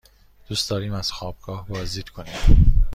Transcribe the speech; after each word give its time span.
دوست 0.47 0.69
داریم 0.69 0.93
از 0.93 1.11
خوابگاه 1.11 1.67
بازدید 1.67 2.09
کنیم. 2.09 2.71